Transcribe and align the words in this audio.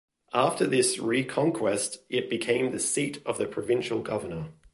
After 0.33 0.65
this 0.65 0.97
reconquest 0.97 1.99
it 2.09 2.27
became 2.27 2.71
the 2.71 2.79
seat 2.79 3.21
of 3.23 3.37
the 3.37 3.45
provincial 3.45 3.99
governor. 4.01 4.47